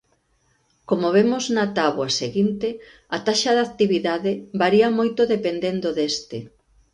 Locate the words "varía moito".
4.61-5.21